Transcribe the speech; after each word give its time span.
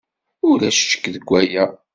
Ulac 0.49 0.77
ccek 0.79 1.03
deg 1.13 1.25
waya. 1.29 1.65